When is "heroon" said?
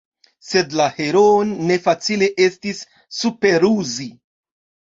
0.95-1.51